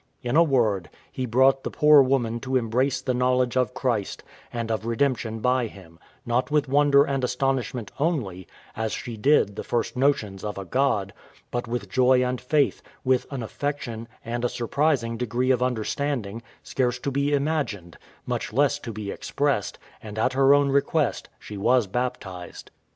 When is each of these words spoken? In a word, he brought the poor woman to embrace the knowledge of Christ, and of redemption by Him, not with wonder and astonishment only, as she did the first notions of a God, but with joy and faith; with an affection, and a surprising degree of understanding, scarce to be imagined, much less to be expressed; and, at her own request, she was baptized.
In 0.23 0.35
a 0.35 0.41
word, 0.41 0.89
he 1.11 1.27
brought 1.27 1.63
the 1.63 1.69
poor 1.69 2.01
woman 2.01 2.39
to 2.39 2.55
embrace 2.57 3.01
the 3.01 3.13
knowledge 3.13 3.55
of 3.55 3.75
Christ, 3.75 4.23
and 4.51 4.71
of 4.71 4.83
redemption 4.83 5.41
by 5.41 5.67
Him, 5.67 5.99
not 6.25 6.49
with 6.49 6.67
wonder 6.67 7.03
and 7.03 7.23
astonishment 7.23 7.91
only, 7.99 8.47
as 8.75 8.93
she 8.93 9.15
did 9.15 9.55
the 9.55 9.63
first 9.63 9.95
notions 9.95 10.43
of 10.43 10.57
a 10.57 10.65
God, 10.65 11.13
but 11.51 11.67
with 11.67 11.87
joy 11.87 12.23
and 12.23 12.41
faith; 12.41 12.81
with 13.03 13.27
an 13.31 13.43
affection, 13.43 14.07
and 14.25 14.43
a 14.43 14.49
surprising 14.49 15.17
degree 15.17 15.51
of 15.51 15.61
understanding, 15.61 16.41
scarce 16.63 16.97
to 16.97 17.11
be 17.11 17.31
imagined, 17.31 17.95
much 18.25 18.51
less 18.51 18.79
to 18.79 18.91
be 18.91 19.11
expressed; 19.11 19.77
and, 20.01 20.17
at 20.17 20.33
her 20.33 20.51
own 20.55 20.69
request, 20.71 21.29
she 21.37 21.57
was 21.57 21.85
baptized. 21.85 22.71